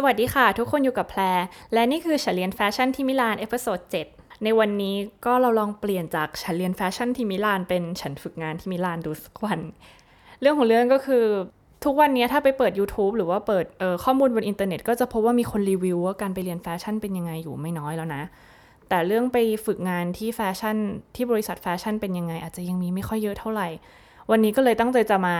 [0.00, 1.20] สวัสดีค่ะ ทุกคนอยู่กับแพร
[1.74, 3.78] และนี่คือฉันเรียนแฟชั่นที่มิลาน episode
[4.10, 4.94] 7ในวันนี้
[5.24, 9.60] ก็เราลองเปลี่ยนจากฉันเรียนแฟชั่นที่มิลานเป็นฉันฝึกงานที่มิลานดูสักวัน
[10.40, 11.24] เรื่องของเรื่องก็คือ
[11.84, 13.64] ทุกวันนี้ถ้าไปเปิด YouTube หรือว่าเปิด
[14.04, 18.22] ข้อมูลบนอินเทอร์เน็ตก็จะพบว่ามีคนรีวิวว่าการไปเรียนแฟชั่นเป็นยังไงอยู่ไม่น้อยแล้วนะ
[18.88, 20.76] แต่เรื่องไปฝึกงานที่แฟชั่น
[21.14, 23.68] ที่บริษัทแฟชั่นเป็นยังไง อาจจะยังมีไม่ค่อยเยอะเท่าไหร่
[24.30, 25.36] วันนี้ก็เลยตั้งใจจะมา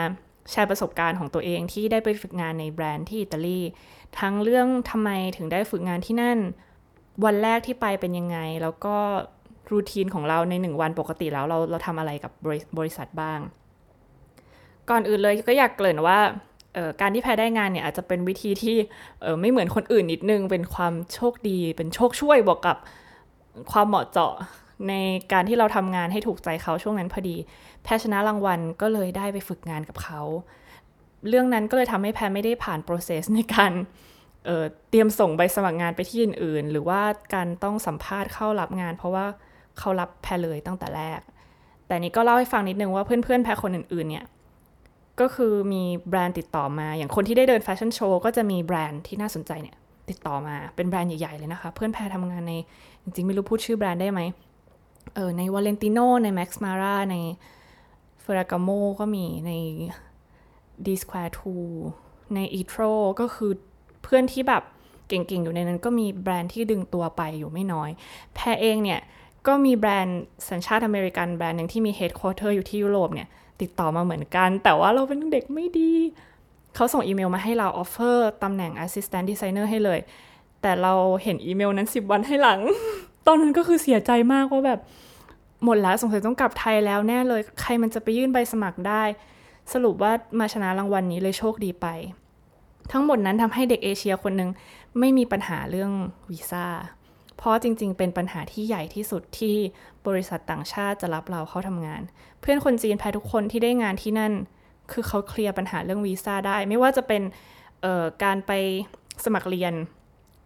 [0.51, 3.61] แชร์ประสบการณ์ของตัวเองที่ได้ไปฝึกงานในแบรนด์ที่อิตาลี
[4.21, 6.39] ทั้งเรื่องทำไมถึงได้ฝึกงานที่นั่น
[7.25, 8.96] วันแรกที่ไปเป็นยังไง แล้วก็
[9.71, 12.32] รูทีนของเราในหนึ่งวันปกติแล้วเราเราทำอะไรกับ
[12.79, 13.41] บริษัทบ้าง
[14.91, 16.19] ก่อนอื่นเลยก็อยากเกริ่นว่า
[17.00, 18.77] การที่แพ้ได้งานเนี่ยอาจจะเป็นวิธีที่
[19.41, 22.77] ไม่เหมือนคนอื่นนิดนึง เป็นความโชคดี เป็นโชคช่วยบวกกับ
[23.72, 24.33] ความเหมาะเจาะ
[24.89, 24.95] ใน
[25.32, 27.36] การที่เราทำงานให้ถูกใจเขาช่วงนั้นพอดี
[27.85, 30.21] แพชนะรางวัลก็เลยได้ไปฝึกงานกับเขา
[31.29, 33.72] เรื่องนั้นก็เลยทำให้แพไม่ได้ผ่าน process ในการ
[34.47, 37.00] เเตรียมส่งใบสมัครงานไปที่อื่นๆ หรือว่า
[37.34, 39.27] การต้องสัมภาษณ์เข้ารับงาน เพราะว่า
[39.78, 41.20] เขารับแพเลยตั้งแต่แรก
[41.86, 44.27] แต่นี้ก็เล่าให้ฟังนิดนึงว่าเพื่อนๆแพคนอื่นๆเนี่ย
[45.20, 49.77] ก็คือมีแบรนด์ติดต่อมา อย่างคนที่ได้เดินแฟชั่นโชว์ก็จะมีแบรนด์ที่น่าสนใจเนี่ย
[50.11, 52.52] ติดต่อมาเป็นแบรนด์ใหญ่ๆเลยนะคะ เพื่อนแพรทำงานใน
[53.02, 54.20] จริงๆ ไม่รู้พูดชื่อแบรนด์ได้ไหม
[55.19, 57.16] ออในวาเลนติโนใน Max Mara ใน
[58.20, 58.69] Ferragamo
[59.00, 59.52] ก็มีใน
[60.84, 63.52] Dsquared2 ใน e t r o ก็คือ
[64.02, 64.62] เพื่อนที่แบบ
[65.08, 67.91] เก่งๆ อยู่ในนั้นก็มีแบรนด์ที่ดึงตัวไปอยู่ไม่น้อย
[68.34, 69.00] แพรเองเนี่ย
[69.46, 73.28] ก็มีแบรนด์สัญชาติอเมริกันแบรนด์หนึ่งที่มี headquarter อยู่ที่ยุโรปเนี่ย
[73.61, 75.92] ติดต่อมาเหมือนกัน แต่ว่าเราเป็นเด็กไม่ดี
[76.74, 80.00] เขาส่งอีเมลมาให้เรา offer ตำแหน่ง Assistant Designer ให้เลย
[80.62, 82.61] แต่เราเห็นอีเมลนั้น 10 วันให้หลัง
[83.27, 84.80] ตอนนั้นก็คือเสียใจมากว่าแบบ
[85.64, 89.03] หมดแล้วสงสัยต้องกลับไทยแล้วแน่เลย ใครมันจะไปยื่นใบสมัครได้
[89.73, 91.87] สรุปว่ามาชนะรางวัลนนี้เลยโชคดีไป
[92.92, 94.51] ทั้งหมดนั้นทำให้เด็กเอเชียคนหนึ่ง
[94.98, 95.91] ไม่มีปัญหาเรื่อง
[96.31, 96.67] วีซ่า
[97.36, 99.57] เพราะจริง ๆ เป็นปัญหาที่ใหญ่ที่สุดที่
[100.07, 102.02] บริษัทต่างชาติจะรับเราเข้าทำงาน
[102.41, 104.33] เพื่อนคนจีนแพ้ทุกคนที่ได้งานที่นั่น
[104.92, 107.23] คือเขาเคลียร์ปัญหาเรื่องวีซ่าได้ ไม่ว่าจะเป็น
[108.24, 108.52] การไป
[109.24, 109.73] สมัครเรียน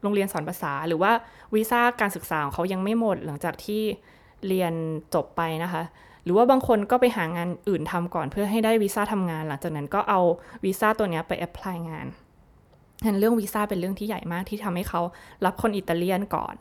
[0.03, 1.13] โรงเรียนสอนภาษา หรือว่า
[1.55, 3.83] วีซ่าการศึกษาของเขายังไม่หมดหลังจากที่
[4.47, 4.73] เรียน
[5.15, 5.83] จบไปนะคะ
[6.25, 10.21] หรือว่าบางคนก็ไปหางานอื่นทำก่อนเพื่อให้ได้วีซ่าทำงาน หลังจากนั้นก็เอา
[10.65, 15.01] วีซ่าตัวนี้ไป apply งานเรื่องวีซ่าเป็นเรื่องที่ใหญ่มากที่ทำให้เขา
[15.45, 16.55] รับคนอิตาเลียนก่อน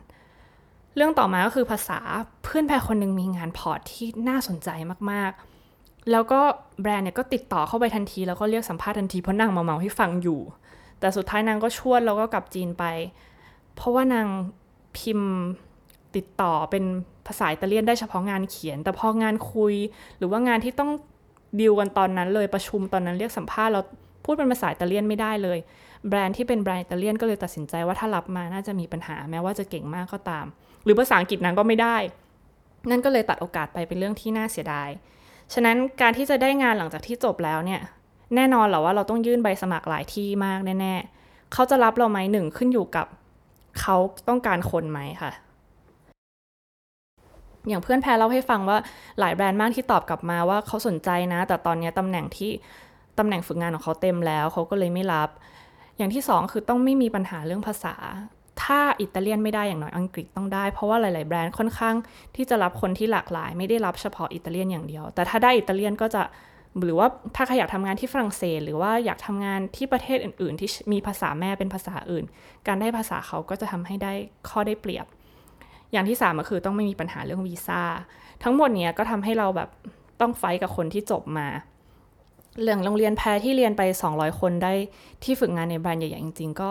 [0.95, 1.99] เรื่องต่อมาก็คือภาษา
[2.43, 4.69] เพื่อนแพรคนหนึ่งมีงาน port ที่น่าสนใจ
[5.11, 6.41] มากๆ แล้วก็
[6.81, 10.39] แบรนด์เนี่ยก็ติดต่อเข้าไปทันที แล้วก็เรียกสัมภาษณ์ทันทีเพราะนางมาเมาให้ฟังอยู่
[10.99, 12.83] แต่สุดท้ายนางก็ชวดแล้วก็กลับจีนไป
[13.75, 14.27] เพราะว่านาง
[14.97, 15.31] พิมพ์
[16.15, 16.83] ติดต่อเป็น
[17.27, 19.73] ภาษาอิตาเลียนได้เฉพาะงานเขียน แต่พองานคุย
[20.17, 20.91] หรือว่างานที่ต้อง
[21.59, 23.81] ดีลกันตอนนั้นเลยประชุมตอนนั้นเรียกสัมภาษณ์เรา
[24.25, 25.59] พูดเป็นภาษาอิตาเลียนไม่ได้เลย
[26.07, 30.45] แบรนด์ที่เป็นแบรนด์อิตาเลียนก็เลยตัดสินใจว่าถ้ารับมาน่าจะมีปัญหาแม้ว่าจะเก่งมากก็ตาม
[30.83, 31.97] หรือภาษาอังกฤษนั้นก็ไม่ได้
[32.89, 34.89] นั่นก็เลยตัดโอกาสไปเป็นเรื่องที่น่าเสียดาย
[35.53, 37.81] ฉะนั้นการที่จะได้งานหลังจากที่จบแล้วเนี่ย
[38.35, 43.07] แน่นอนเหรอว่าเราต้องยื่นใบสมัครหลายที่มากแน่ๆเขาจะรับเราไหมหนึ่งขึ้นอยู่กับ
[43.81, 43.95] เขา
[44.29, 45.31] ต้องการคนไหมค่ะ
[47.67, 48.77] อย่างเพื่อนแพรเล่าให้ฟังว่า
[49.19, 52.51] หลายแบรนด์มากที่ตอบกลับมาว่าเขาสนใจนะ แต่ตอนนี้ตำแหน่งที่
[53.17, 55.29] ตำแหน่งฝึกงานของเขาเต็มแล้ว เขาก็เลยไม่รับ
[55.97, 57.95] อย่างที่สองคือต้องไม่มีปัญหาเรื่องภาษา
[58.63, 61.95] ถ้าอิตาเลียนไม่ได้อย่างน้อยอังกฤษต้องได้ เพราะว่าหลาย ๆ แบรนด์ค่อนข้าง
[62.35, 66.23] ที่จะรับคนที่หลากหลาย ไม่ได้รับเฉพาะอิตาเลียนอย่างเดียว แต่ถ้าได้อิตาเลียนก็จะ
[66.85, 72.25] หรือว่าถ้าใครอยากทำงานที่ฝรั่งเศส หรือว่าอยากทำงานที่ประเทศอื่น ๆ ที่มีภาษาแม่เป็นภาษาอื่น
[72.67, 74.13] การได้ภาษาเขาก็จะทำให้ได้
[74.49, 75.05] ข้อได้เปรียบ
[75.91, 77.81] อย่างที่สามก็คือต้องไม่มีปัญหาเรื่องวีซ่า
[78.43, 79.69] ทั้งหมดเนี้ยก็ทำให้เราแบบ
[80.21, 81.47] ต้องไฟกับคนที่จบมา
[82.61, 83.81] เรื่องโรงเรียนแพรที่เรียนไป
[84.11, 84.73] 200 คนได้
[85.23, 86.69] ที่ฝึกงานในแบรนด์ใหญ่ๆจริง ๆ ก็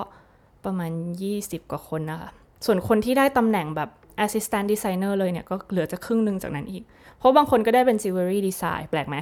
[0.65, 0.91] ประมาณ
[1.31, 2.31] 20 กว่าคนนะคะ
[2.67, 3.91] ส่วนคนที่ได้ตำแหน่งแบบ
[4.25, 6.83] assistant designer เลยเนี่ย ก็เหลือจะครึ่งหนึ่งจากนั้นอีก
[7.19, 9.17] เพราะบางคนก็ได้เป็น jewelry design แปลกไหม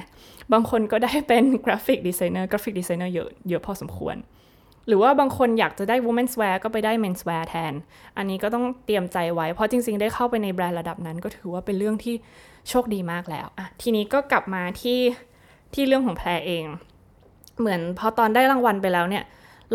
[0.53, 4.15] บางคนก็ได้เป็น graphic designer graphic designer เยอะเยอะพอสมควร
[4.89, 7.73] หรือว่าบางคนอยากจะได้ women's wear ก็ไปได้ men's wear แทน
[8.17, 12.15] อันนี้ก็ต้องเตรียมใจไว้ เพราะจริง ๆ ได้เข้าไปในแบรนด์ระดับนั้น ก็ถือว่าเป็นเรื่องที่
[12.69, 14.99] โชคดีมากแล้วอะทีนี้ก็กลับมาที่
[15.73, 16.65] ที่เรื่องของแพรเอง
[17.59, 19.23] เหมือนพอตอนได้รางวัลไปแล้วเนี่ย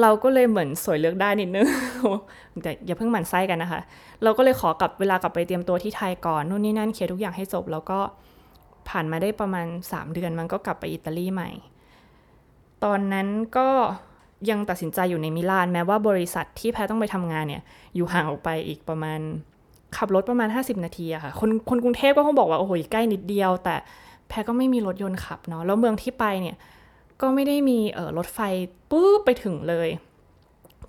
[0.00, 1.67] เราก็เลยเหมือนสวยเลือกได้นิดนึง
[2.62, 3.81] แต่อย่าเพิ่งหมั่นไส้กันนะคะ
[4.22, 7.99] เราก็เลยขอกลับเวลากลับไปเตรียมตัวที่ไทยก่อนนู่นนี่นั่นเคลียร์ทุกอย่างให้จบ แล้วก็
[8.88, 11.50] ผ่านมาได้ประมาณ 3 เดือนมันก็กลับไปอิตาลีใหม่
[12.84, 13.69] ตอนนั้นก็
[14.50, 17.62] ยังตัดสินใจอยู่ในมิลานแม้ว่าบริษัทที่แพทต้องไปทำงานเนี่ย
[17.94, 19.20] อยู่ห่างออกไปอีกประมาณ
[19.96, 23.76] ขับรถประมาณ 50 นาทีอะค่ะ คนคนกรุงเทพก็คงบอกว่า โอ้โหใกล้นิดเดียว แต่
[24.29, 26.56] แพทก็ไม่มีรถยนต์ขับเนาะแล้วเมืองที่ไปเนี่ย
[27.20, 28.38] ก็ไม่ได้มีเออรถไฟ
[28.91, 29.88] ปุ๊บไปถึงเลย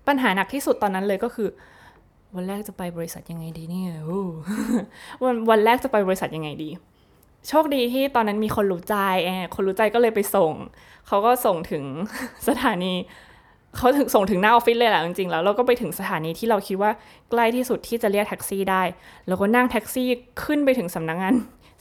[0.07, 1.49] ปัญหาหนักที่สุดตอนนั้นเลยก็คือ
[2.35, 3.89] วันแรกจะไปบริษัทยังไงดีเนี่ย
[5.23, 6.69] วันวันแรกจะไปบริษัทยังไงดี
[7.47, 10.53] โชคดีที่ตอนนั้นมีคนรู้ใจแอคนรู้ใจก็เลยไปส่ง
[11.07, 11.83] เขาก็ส่งถึง
[12.47, 12.93] สถานี
[13.77, 16.91] เขาถึงส่งถึงหน้าออฟฟิศเลยแหละจริงๆแล้วเราก็ไปถึงสถานีที่เราคิดว่า
[17.29, 18.83] ใกล้ที่สุดที่จะเรียกแท็กซี่ได้
[19.27, 20.07] แล้วก็นั่งแท็กซี่
[20.43, 21.35] ขึ้นไปถึงสำนักงงาน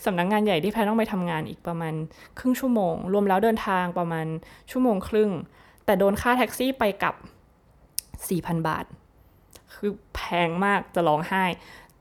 [0.05, 1.95] สำนักงงานใหญ่ที่แพทต้องไปทำงานอีกประมาณ
[2.39, 4.27] ครึ่งชั่วโมง รวมแล้วเดินทางประมาณ
[4.71, 5.31] ชั่วโมงครึ่ง
[5.85, 7.15] แต่โดนค่าแท็กซี่ไปกับ
[8.11, 8.85] 4,000 บาท
[9.75, 11.45] คือแพงมากจะร้องไห้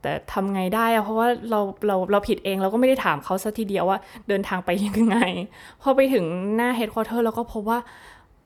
[0.02, 5.18] แต่ทำไงได้อะเพราะว่าเราเราเราผิดเองเราก็ไม่ได้ถามเขาสักทีเดียวว่าเดินทางไปยังไง
[5.82, 6.26] พอไปถึง
[6.56, 7.80] หน้า headquarter เราก็พบว่า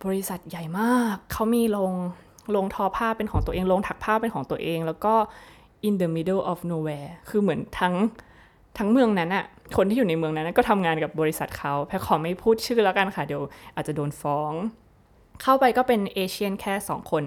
[0.06, 1.94] บริษัทใหญ่มาก เขามีโรง
[2.52, 5.14] โรงทอผ้าเป็นของตัวเองโรงถักผ้าเป็นของตัวเอง แล้วก็
[5.88, 7.96] in the middle of nowhere คือเหมือนทั้ง
[8.78, 9.46] ทั้งเมืองนั้นอะ
[9.78, 13.44] คนที่อยู่ในเมืองนั้นก็ทำงานกับบริษัทเขาแพรขอไม่พูดชื่อแล้วกันค่ะ เดี๋ยว
[13.76, 14.54] อาจจะโดนฟ้อง
[15.42, 17.24] เข้าไปก็เป็นเอเชียนแค่สองคน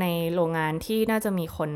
[0.00, 0.04] ใน
[0.34, 1.70] โรงงานที่น่าจะมีคน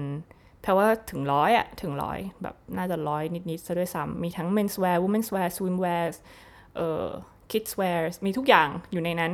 [0.62, 6.04] แปลว่าถึงร้อยอะถึงร้อยแบบน่าจะร้อยนิดๆซะด้วยซ้ำมีทั้ง menswear womenswear swimwear
[6.76, 7.06] เอ่อ
[7.50, 9.32] kidswear มีทุกอย่างอยู่ในนั้น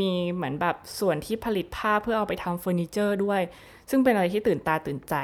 [0.00, 3.40] มีเหมือนแบบส่วนที่ผลิตผ้าเพื่อเอาไปทำเฟอร์นิเจอร์ด้วย
[3.90, 5.16] ซึ่งเป็นอะไรที่ตื่นตาตื่นใจ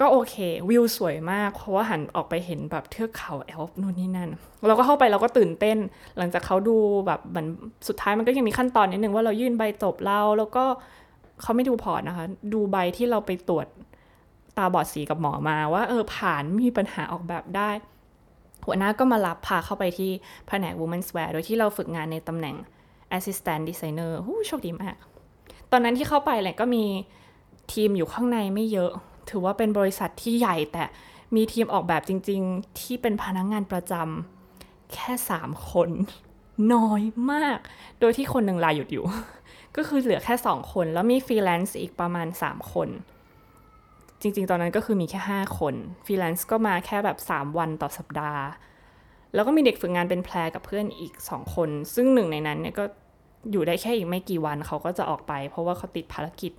[0.00, 0.36] ก็โอเค
[0.68, 4.30] วิวสวยมาก เพราะว่าหันออกไปเห็นแบบเทือกเขาแอลป์นู่นนี่นั่น
[4.68, 5.78] เราก็เข้าไปเราก็ตื่นเต้น
[6.18, 7.46] หลังจากเขาดูแบบเหมือน
[7.88, 10.64] สุดท้ายมันก็ยังมีขั้นตอนนิดนึงว่าเรายื่นใบจบเราแล้วก็
[11.42, 13.66] เขาไม่ดูพอร์ตนะคะ ดูใบที่เราไปตรวจ
[14.58, 17.70] ตาบอดสีกับหมอมาว่าเออผ่านมีปัญหาออกแบบได้
[18.66, 20.10] หัวหน้าก็มารับพาเข้าไปที่
[20.48, 22.56] แผนก Women's Wear โดยที่เราฝึกงานในตำแหน่ง
[23.16, 24.96] Assistant Designer หูโชคดีมาก
[25.70, 26.84] ตอนนั้นที่เข้าไปแหละก็มี
[27.72, 28.92] ทีมอยู่ข้างในไม่เยอะ
[29.30, 30.84] ถือว่าเป็นบริษัทที่ใหญ่แต่
[31.36, 35.90] มีทีมออกแบบจริง ๆ ที่เป็นพนักงานประจำแค่สามคน
[36.74, 37.58] น้อยมาก
[38.00, 39.04] โดยที่คนหนึ่งลาหยุดอยู่
[39.76, 42.88] ก็คือเหลือแค่สองคน แล้วมีฟรีแลนซ์อีกประมาณสามคน
[44.20, 45.74] จริง ๆ ตอนนั้นก็คือมีแค่ห้าคน
[46.04, 48.42] ฟรีแลนซ์ก็มาแค่แบบสามวันต่อสัปดาห์
[49.34, 52.84] แล้วก็มีเด็กฝึกงานเป็นแพรกับเพื่อนอีกสองคน ซึ่งหนึ่งในนั้นเนี่ยก็
[53.50, 56.52] อยู่ได้แค่อีกไม่กี่วันเขาก็จะออกไป เพราะว่าเขาติดภารกิจ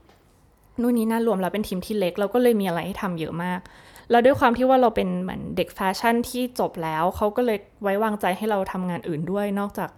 [0.82, 3.60] นู่นนี่นั่นรวมแล้วเป็นทีมที่เล็กเราก็เลยมีอะไรให้ทำเยอะมาก
[4.10, 9.90] แล้วด้วยความที่ว่าเราเป็นเหมือนเด็กแฟชั่นที่จบแล้ว เขาก็เลยไว้วางใจให้เราทำงานอื่นด้วยนอกจาก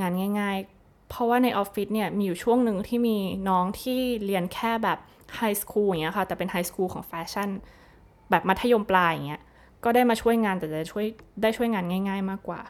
[0.00, 3.16] งานง่าย ๆ เพราะว่าในออฟฟิศเนี่ยมีอยู่ช่วงหนึ่งที่มี
[3.48, 4.98] น้องที่เรียนแค่แบบ
[5.36, 7.48] high school อย่างเงี้ยค่ะแต่เป็น high school ของแฟชั่น
[8.30, 9.42] แบบมัธยมปลายอย่างเงี้ย
[9.84, 11.06] ก็ได้มาช่วยงานแต่จะช่วย
[11.42, 12.60] ได้ช่วยงานง่าย ๆ มากกว่า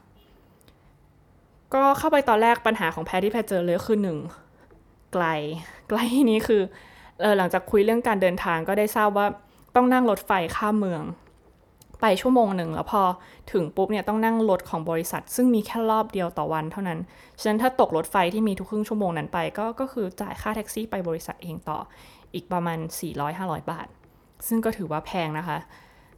[1.75, 4.19] ก็เข้าไปตอนแรกปัญหาของแพรที่แพรเจอเลยคือหนึ่ง
[5.13, 5.25] ไกล
[5.89, 5.99] ไกล
[6.31, 6.63] นี้คือ
[7.21, 9.27] เออหลังจากคุยเรื่องการเดินทางก็ได้ทราบว่า
[9.77, 11.03] ต้องนั่งรถไฟข้ามเมือง
[12.01, 13.03] ไปชั่วโมงหนึ่งแล้วพอ
[13.53, 16.99] ถึงปุ๊บเนี่ยต้องนั่งรถของบริษัท ซึ่งมีแค่รอบเดียวต่อวันเท่านั้น
[17.41, 21.79] ฉะนั้นถ้าตกรถไฟที่มีทุกครึ่งชั่วโมงนั้นไปก็ก็คือจ่ายค่าแท็กซี่ไปบริษัทเองต่อ
[22.35, 22.79] อีกประมาณ
[23.25, 23.87] 400-500 บาท
[24.49, 25.59] ซึ่งก็ถือว่าแพงนะคะ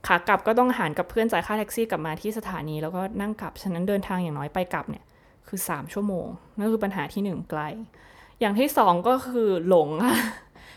[0.07, 5.05] ขากลับก็ต้องหารกับเพื่อนจ่ายค่าแท็กซี่กลับมาที่สถานี แล้วก็นั่งกลับ ฉะนั้นเดินทางอย่างน้อยไปกลับเนี่ย
[5.49, 6.27] คือสามชั่วโมง
[6.59, 7.63] นั่นคือปัญหาที่หนึ่งไกล
[8.41, 10.19] อย่างที่สองก็คือหลงค่ะ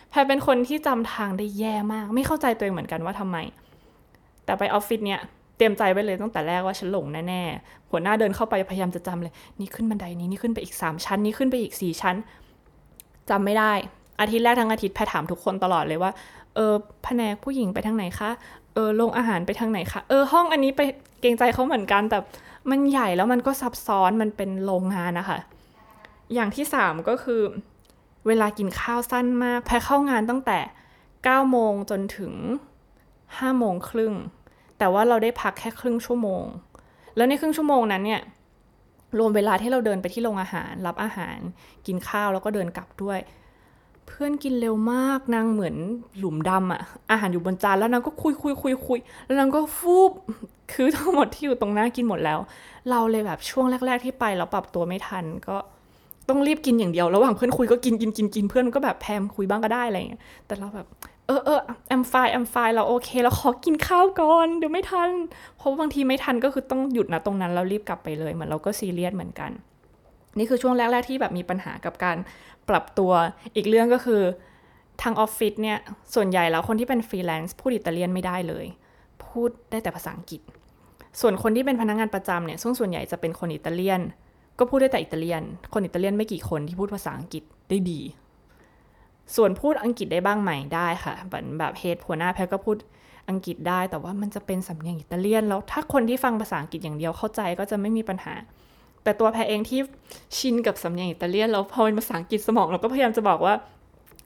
[0.10, 3.38] แพรเป็นคนที่จำทางได้แย่มาก ไม่เข้าใจตัวเองเหมือนกันว่าทำไม
[4.46, 5.20] แต่ไปออฟฟิศเนี่ย
[5.58, 12.16] เตรียมใจไว้เลยตั้งแต่แรกว่าฉันหลงแน่ๆหัวหน้าเดินเข้าไปพยายามจะจำเลย นี่ขึ้นบันไดนี้นี่ขึ้นไปอีกสามชั้น นี่ขึ้นไปอีกสี่ชั้น
[13.30, 13.74] จำไม่ได้
[14.20, 16.12] อาทิตย์แรกทั้งอาทิตย์แพรถามทุกคนตลอดเลยว่า
[16.56, 18.30] เออแผนกผู้หญิงไปทางไหนคะ
[18.74, 20.82] เออโรงอาหารไปทางไหนคะเออห้องอันนี้ไป
[21.22, 22.18] เกรงใจเขาเหมือนกันแต่
[22.70, 25.40] มันใหญ่แล้วมันก็ซับซ้อนมันเป็นโรงงานนะคะ
[26.34, 27.42] อย่างที่สามก็คือ
[28.28, 30.60] เวลากินข้าวสั้นมากแพ้เข้างานตั้งแต่
[31.06, 32.34] 9โมงจนถึง
[32.98, 34.14] 5โมงครึ่ง
[34.78, 36.46] แต่ว่าเราได้พักแค่ครึ่งชั่วโมง
[37.16, 38.22] แล้วในครึ่งชั่วโมงนั้นเนี่ย
[39.20, 41.38] รวมเวลาที่เราเดินไปที่โรงอาหาร รับอาหาร
[41.88, 43.20] กินข้าวแล้วก็เดินกลับด้วย
[44.10, 45.76] เพื่อนกินเร็วมากนางเหมือน
[46.18, 50.12] หลุมดำอะอาหารอยู่บนจานแล้วนางก็คุยคุยคุยคุยแล้วนางก็ฟูบ
[50.74, 52.40] คือทั้งหมดที่อยู่ตรงหน้ากินหมดแล้ว
[52.90, 55.58] เราเลยแบบช่วงแรก ๆ ที่ไปแล้วปรับตัวไม่ทันก็
[56.30, 60.88] ต้องรีบกินอย่างเดียว ระหว่างเพื่อนคุยก็กินกินกินกินเพื่อนก็แบบแพรคุยบ้างก็ได้อะไรอย่างเงี้ยแต่เราแบบ
[61.28, 65.10] เออเออ I'm fine I'm fine เราโอเคเราขอกินข้าวก่อนเดี๋ยวไม่ทัน
[65.58, 69.52] เพราะบางทีไม่ทันก็คือต้องหยุดนะตรงนั้นเรารีบกลับไปเลยเหมือนเราก็ซีเรียสเหมือนกัน
[70.40, 72.18] นี่คือช่วงแรก ๆ ที่แบบมีปัญหากับการ
[72.70, 73.12] ปรับตัว
[73.56, 74.22] อีกเรื่องก็คือ
[75.02, 75.78] ทางออฟฟิศเนี่ย
[76.16, 78.66] ส่วนใหญ่แล้วคนที่เป็นฟรีแลนซ์พูดอิตาเลียนไม่ได้เลย
[79.26, 80.42] พูดได้แต่ภาษาอังกฤษ
[81.22, 84.02] ส่วนคนที่เป็นพนักงงานประจำเนี่ยซึ่งส่วนใหญ่จะเป็นคนอิตาเลียน
[84.60, 85.44] ก็พูดได้แต่อิตาเลียน
[85.74, 88.00] คนอิตาเลียนไม่กี่คนที่พูดภาษาอังกฤษได้ดี
[89.36, 92.78] ส่วนพูดอังกฤษได้บ้างไหมได้ค่ะเหมือนแบบเฮดหัวหน้าแพทก็พูด
[93.30, 98.34] อังกฤษได้ แต่ว่ามันจะเป็นสำเนียงอิตาเลียน แล้วถ้าคนที่ฟังภาษาอังกฤษอย่างเดียวเข้าใจก็จะไม่มีปัญหา
[99.10, 99.80] แต่ตัวแพรเองที่
[100.38, 103.54] ชินกับสำเนียงอิตาเลียนแล้วพอเป็นภาษาอังกฤษสมองเราก็พยายามจะบอกว่า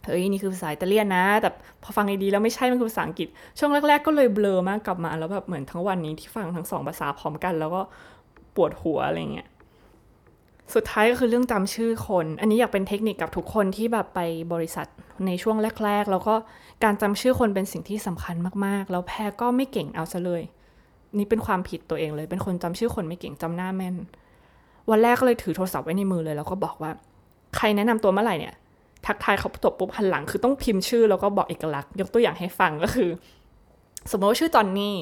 [0.06, 1.50] เฮ้ยนี่คือภาษาอิตาเลียนนะ แต่
[1.84, 3.28] พอฟังดีๆแล้วไม่ใช่มันคือภาษาอังกฤษ
[3.60, 7.82] ช่วงแรก ๆ ก็เลยเบลอมากกลับมาแล้วแบบเหมือนทั้งวันนี้ที่ฟังทั้งสองภาษาพร้อมกัน แล้วก็
[8.56, 9.48] ปวดหัวอะไรเงี้ย
[10.74, 14.20] สุดท้ายก็คือเรื่องจำชื่อคน อันนี้อยากเป็นเทคนิคกับทุกคนที่แบบไป
[14.54, 14.88] บริษัท
[15.26, 16.36] ในช่วงแรก ๆ แล้วก็
[16.84, 18.36] การจำชื่อคนเป็นสิ่งที่สำคัญ
[18.66, 20.44] มากๆ แล้วแพรก็ไม่เก่งเอาซะเลย
[21.18, 23.96] นี่เป็นความผิดตัวเองเลย เป็นคนจำชื่อคนไม่เก่งจำหน้าแม่น
[24.90, 26.92] วันแรกก็เลยถือโทรศัพท์ไว้ในมือเลย แล้วก็บอกว่า
[27.56, 28.54] ใครแนะนำตัวเมื่อไหร่เนี่ย
[29.06, 33.10] ทักทายเขาตบปุ๊บหันหลัง คือต้องพิมพ์ชื่อแล้วก็บอกเอกลักษณ์ ยกตัวอย่างให้ฟังก็คือ
[34.12, 34.96] สมมติว่าชื่อจอนนี่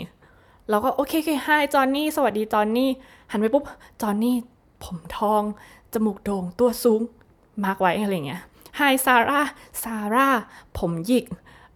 [0.70, 2.90] เราก็โอเคโอเค hi จอนนี่สวัสดีจอนนี่
[3.32, 3.64] หันไปปุ๊บ
[4.02, 4.36] จอนนี่
[4.84, 5.42] ผมทอง
[5.94, 7.02] จมูกโด่งตัวสูง
[7.64, 8.42] mark ไว้อะไรเงี้ย
[8.78, 9.42] hi ซาร่า
[9.84, 10.28] ซาร่า
[10.78, 11.26] ผมหยิก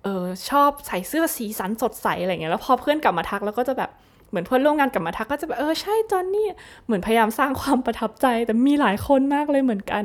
[0.04, 3.90] เออชอบใส่เสื้อสีสันสดใสอะไรเงี้ยแล้วพอเพื่อนกลับมาทักแล้วก็จะแบบ
[4.29, 6.48] เหมือนเพื่อนร่วมงานกลับมาทักก็จะแบบเออใช่จอนนี่
[6.86, 10.03] เหมือนพยายามสร้างความประทับใจ แต่มีหลายคนมากเลยเหมือนกัน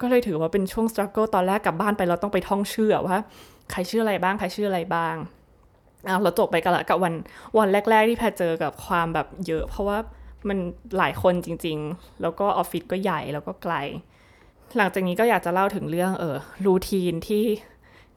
[0.00, 3.18] ก็เลยถือว่าเป็นช่วง struggle ตอนแรกกลับบ้านไปเราต้องไปท่องชื่อว่า
[3.70, 5.14] ใครชื่ออะไรบ้างใครชื่ออะไรบ้าง
[6.04, 7.14] เอาเราจบไปกันละกับวัน
[7.58, 9.98] วันแรก ๆ ที่แพรเจอกับความแบบเยอะ เพราะว่า
[10.48, 10.58] มัน
[10.98, 13.74] หลายคนจริง ๆ แล้วก็ออฟฟิศก็ใหญ่แล้วก็ไกล
[14.76, 17.44] หลังจากนี้ก็อยากจะเล่าถึงเรื่องเออรูทีนที่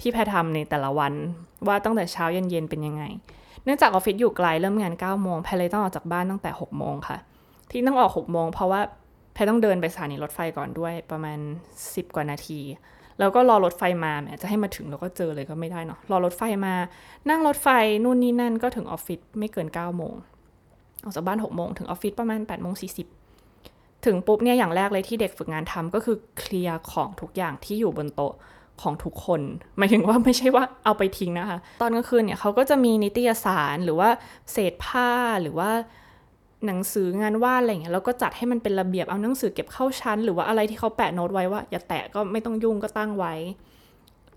[0.01, 1.13] ที่แพรทำในแต่ละวัน
[1.67, 3.03] ว่าตั้งแต่เช้าเย็นๆเป็นยังไง
[3.63, 7.17] เนื่องจากออฟฟิศอยู่ไกลเริ่มงาน9ก้าโมงแพรเลยต้องออกจากบ้านตั้งแต่6กโมงค่ะ
[7.71, 8.81] ที่ต้องออก6กโมงเพราะว่า
[9.33, 11.39] แพรต้องเดินไปสถานีรถไฟก่อนด้วยประมาณ
[11.77, 12.59] 10 กว่านาที
[13.19, 16.75] แล้วก็รอรถไฟมาแหมจะให้มาถึงแล้วก็เจอเลยก็ไม่ได้เนาะรอรถไฟมา
[17.29, 17.67] นั่งรถไฟ
[18.03, 20.13] นู่นนี่นั่นก็ถึงออฟฟิศไม่เกิน9ก้าโมง
[21.03, 22.87] ออกจากบ้าน6กโมงถึงออฟฟิศประมาณ8ปดโมงสี
[24.05, 28.33] ถึงปุ๊บเนี่ยอย่างแรกเลยที่เด็กฝึกงานทำก็คือเคลียร์ของทุกอย่างที่อยู่บนโต๊ะ
[28.81, 29.41] ของทุกคน
[29.77, 34.09] หมายถึงว่าไม่ใช่ว่าเอาไปทิ้งนะคะ ตอนกลางคืนเนี่ยเขาก็จะมีนิตยสารหรือว่า
[34.51, 35.09] เศษผ้า
[35.41, 35.69] หรือว่า
[36.65, 43.33] หนังสืองานวาดอะไรเงี้ยแล้วก็จัดให้มันเป็นระเบียบเอาหนังสือเก็บเข้าชั้น หรือว่าอะไรที่เขาแปะโน้ตไว้ว่าอย่าแตะก็ไม่ต้องยุ่งก็ตั้งไว้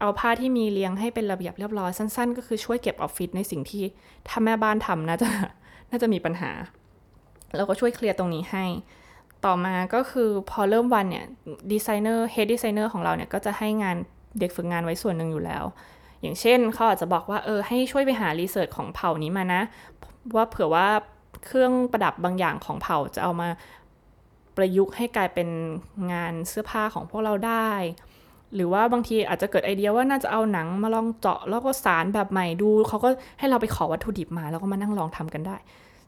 [0.00, 3.82] เอาผ้าที่มีเรียงให้เป็นระเบียบเรียบร้อยสั้น ๆ ก็คือช่วยเก็บออฟฟิศในสิ่งที่
[4.28, 5.28] ถ้าแม่บ้านทำน่าจะ
[5.90, 6.50] น่าจะมีปัญหา
[7.56, 8.64] แล้วก็ช่วยเคลียร์ตรงนี้ให้
[9.44, 11.24] ต่อมาก็คือพอเริ่มวันเนี่ย
[11.72, 13.96] ดีไซเนอร์ head designer ของเราเนี่ยก็จะให้งาน
[14.40, 15.64] เด็กฝึกงานไว้ส่วนหนึ่งอยู่แล้ว
[16.22, 19.60] อย่างเช่นเขาอาจจะบอกว่าเออให้ช่วยไปหา research ของเผ่านี้มานะ
[20.34, 20.86] ว่าเผื่อว่า
[21.44, 23.48] เครื่องประดับบางอย่างของเผ่าจะเอามา
[24.56, 25.48] ประยุกต์ให้กลายเป็น
[26.12, 27.70] งานเสื้อผ้าของพวกเราได้
[28.54, 33.08] หรือว่าบางทีอาจจะเกิดไอเดียว่าน่าจะเอาหนังมาลองเจาะแล้วก็สานแบบใหม่ดู เขาก็
[33.38, 35.56] ให้เราไปขอวัตถุดิบมาแล้วก็มานั่งลองทำกันได้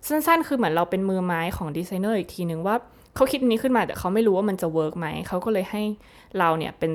[0.09, 2.77] สั้นๆ คือเหมือนเราเป็นมือไม้ของดีไซเนอร์อีกทีหนึ่งว่า
[3.15, 5.83] เขาคิดนี้ขึ้นมาแต่เขาไม่รู้ว่ามันจะ work ไหมเขาก็เลยให้
[6.39, 6.93] เราเนี่ยเป็น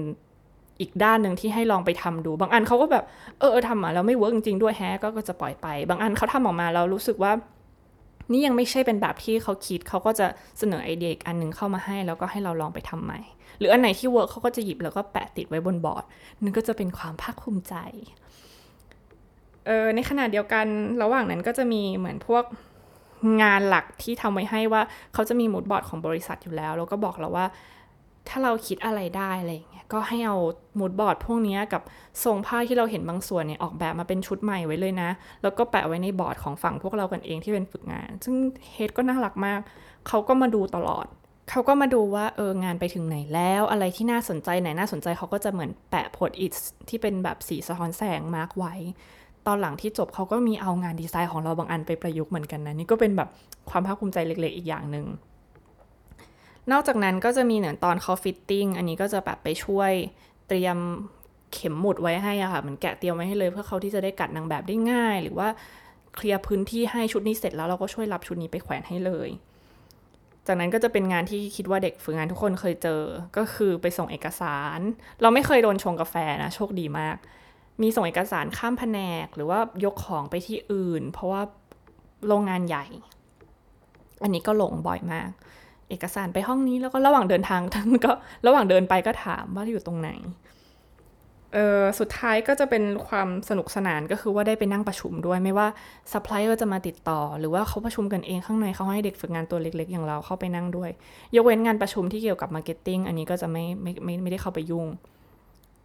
[0.79, 3.03] อีกด้านหนึ่งที่ให้ลองไปทำดู บางอันเขาก็แบบ
[3.39, 7.31] เออทำมาแล้วไม่ work จริงๆด้วยแฮะก็จะปล่อยไป บางอันเขาทำออกมาแล้วรู้สึกว่า
[8.31, 10.27] นี่ยังไม่ใช่เป็นแบบที่เขาคิดเขาก็จะ
[10.59, 13.19] เสนอไอเดียอีกอันหนึ่งเข้ามาให้ แล้วก็ให้เราลองไปทำใหม่
[13.59, 16.03] หรืออันไหนที่ work เขาก็จะหยิบแล้วก็แปะติดไว้บนบอร์ด
[16.43, 17.75] นั่นก็จะเป็นความภาคภูมิใจ
[19.65, 20.65] เออในขณะเดียวกัน
[21.01, 22.43] ระหว่างนั้นก็จะมีเหมือนพวก
[23.41, 24.81] งานหลักที่ทำไว้ให้ว่า
[25.13, 27.45] เขาจะมี mood board ของบริษัทอยู่แล้ว แล้วก็บอกเราว่า
[28.27, 30.38] ถ้าเราคิดอะไรได้อะไรอย่างเงี้ยก็ให้เอา
[30.79, 31.81] mood board พวกนี้กับ
[32.23, 35.09] ทรงผ้าที่เราเห็นบางส่วนเนี่ยออกแบบมาเป็นชุดใหม่ไว้เลยนะ
[35.41, 38.35] แล้วก็แปะไว้ในบอร์ดของฝั่งพวกเรากันเองที่เป็นฝึกงาน ซึ่ง
[38.73, 39.59] head ก็น่ารักมาก
[40.07, 41.05] เขาก็มาดูตลอด
[41.49, 46.53] เขาก็มาดูว่าเอองานไปถึงไหนแล้วอะไรที่น่าสนใจไหนน่าสนใจเขาก็จะเหมือนแปะ Post-it
[46.89, 48.73] ที่เป็นแบบสีสะท้อนแสง mark ไว้
[49.47, 53.29] ตอนหลังที่จบเขาก็มีเอางานดีไซน์ของเราบางอันไปประยุกต์เหมือนกันนะนี่ก็เป็นแบบ
[53.69, 55.05] ความภาคภูมิใจเล็ก ๆ อีกอย่างหนึ่ง
[56.71, 59.91] นอกจากนั้นก็จะมีเหมือนตอนเขา fitting อันนี้ก็จะแบบไปช่วย
[60.47, 60.77] เตรียม
[61.53, 65.47] เข็มหมุดไว้ให้อะค่ะมันแกะเตรียมไว้ให้เลยเพื่อเขาที่จะได้กัดนางแบบได้ง่าย หรือว่า
[66.15, 69.29] เคลียร์พื้นที่ให้ชุดนี้เสร็จแล้วเราก็ช่วยรับชุดนี้ไปแขวนให้เลย
[70.47, 73.01] จากนั้นก็จะเป็นงานที่คิดว่าเด็กฝึกงานทุกคนเคยเจอ
[73.38, 74.79] ก็คือไปส่งเอกสาร
[75.21, 77.17] เราไม่เคยโดนชงกาแฟนะโชคดีมาก
[77.81, 81.41] มีส่งเอกสารข้ามแผนก หรือว่ายกของไปที่อื่น เพราะว่า
[82.27, 82.85] โรงงานใหญ่
[84.23, 85.29] อันนี้ก็หลงบ่อยมาก
[85.89, 88.12] เอกสารไปห้องนี้แล้วก็ระหว่างเดินทางทั้งก็
[88.46, 90.10] ระหว่างเดินไปก็ถามว่าอยู่ตรงไหน
[91.53, 95.67] เออสุดท้ายก็จะเป็นความสนุกสนานก็คือว่าได้ไปนั่งประชุมด้วยไม่ว่า
[96.12, 100.89] ซัพพลายเออร์จะมาติดต่อ หรือว่าเขาประชุมกันเองข้างในเขาให้เด็กฝึกงานตัวเล็กๆ อย่างเราเข้าไปนั่งด้วย
[101.36, 104.88] ยกเว้นงานประชุมที่เกี่ยวกับ marketing อันนี้ก็จะไม่ไม่ไม่ไม่ได้เข้าไปยุ่ง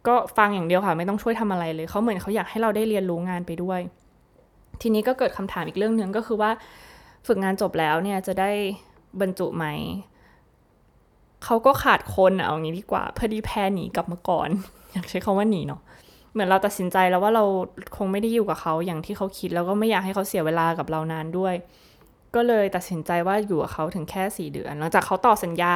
[0.07, 3.79] ก็ฟังอย่างเดียวค่ะ ไม่ต้องช่วยทำอะไรเลยเขาเหมือนเขาอยากให้เราได้เรียนรู้งานไปด้วย
[4.81, 6.51] ทีนี้ก็เกิดคำถามอีกเรื่องหนึ่งก็คือว่า
[7.27, 8.51] ฝึกงานจบแล้วเนี่ยจะได้
[9.21, 9.65] บรรจุไหม
[11.43, 14.49] เขาก็ขาดคนเอางี้ดีกว่าพอดีแพรหนีกลับมาก่อน
[14.93, 15.81] อยากใช้คาว่าหนีเนาะ
[16.31, 17.43] เหมือนเราตัดสินใจแล้วว่าเรา
[17.97, 21.53] คงไม่ได้อยู่กับเขาอย่างที่เขาคิด แล้วก็ไม่อยากให้เขาเสียเวลากับเรานานด้วย
[22.35, 25.75] ก็เลยตัดสินใจว่าอยู่กับเขาถึงแค่สี่เดือน หลังจากเขาต่อสัญญา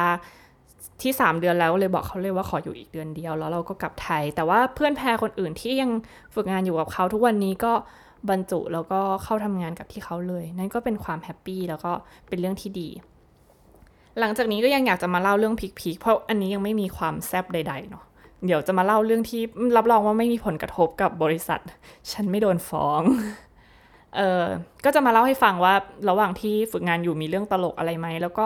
[1.02, 5.90] ที่ 3 เดือนแล้วเลยบอกเขาเลยว่าขออยู่อีกเดือนเดียว แล้วเราก็กลับไทย แต่ว่าเพื่อนแพรคนอื่นที่ยัง
[6.34, 7.72] ฝึกงานอยู่กับเขาทุกวันนี้ก็
[8.30, 11.92] บรรจุแล้วก็เข้าทำงานกับที่เขาเลย นั่นก็เป็นความแฮปปี้แล้วก็
[12.28, 12.88] เป็นเรื่องที่ดี
[14.18, 18.04] หลังจากนี้ก็ยังอยากจะมาเล่าเรื่องพีคๆเพราะอันนี้ยังไม่มีความแซบใดๆเนาะ
[18.46, 19.42] เดี๋ยวจะมาเล่าเรื่องที่
[19.76, 21.60] รับรองว่าไม่มีผลกระทบกับบริษัท
[22.12, 23.02] ฉันไม่โดนฟ้อง
[24.16, 24.44] เออ
[24.84, 25.74] ก็จะมาเล่าให้ฟังว่า
[26.08, 28.44] ระหว่างที่ฝึกงานอยู่มีเรื่องตลกอะไรไหม แล้วก็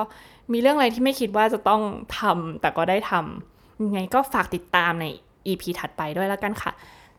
[0.53, 1.83] มีเรื่องอะไรที่ไม่คิดว่าจะต้อง
[2.19, 5.07] ทำแต่ก็ได้ทำยังไงก็ฝากติดตามใน
[5.47, 6.73] EP ถัดไปด้วยแล้วกันค่ะ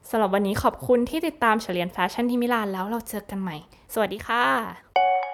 [0.10, 3.58] สำหรับวันนี้ขอบคุณที่ติดตามเฉลียนแฟชั่นที่มิลานแล้วเราเจอกันใหม่
[3.94, 5.25] สวัสดีค่ะ